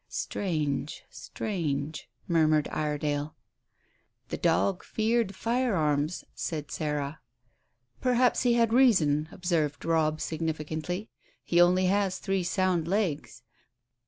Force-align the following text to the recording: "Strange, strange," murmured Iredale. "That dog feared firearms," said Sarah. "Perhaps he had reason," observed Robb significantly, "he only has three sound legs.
"Strange, 0.09 1.03
strange," 1.11 2.09
murmured 2.27 2.67
Iredale. 2.69 3.35
"That 4.29 4.41
dog 4.41 4.83
feared 4.83 5.35
firearms," 5.35 6.23
said 6.33 6.71
Sarah. 6.71 7.19
"Perhaps 8.01 8.41
he 8.41 8.55
had 8.55 8.73
reason," 8.73 9.29
observed 9.31 9.85
Robb 9.85 10.19
significantly, 10.19 11.11
"he 11.43 11.61
only 11.61 11.85
has 11.85 12.17
three 12.17 12.41
sound 12.41 12.87
legs. 12.87 13.43